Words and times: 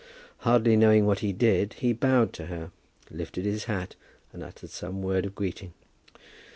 Hardly 0.39 0.75
knowing 0.77 1.05
what 1.05 1.19
he 1.19 1.31
did, 1.31 1.73
he 1.73 1.93
bowed 1.93 2.33
to 2.33 2.47
her, 2.47 2.71
lifted 3.11 3.45
his 3.45 3.65
hat, 3.65 3.95
and 4.33 4.41
uttered 4.41 4.71
some 4.71 5.03
word 5.03 5.27
of 5.27 5.35
greeting. 5.35 5.73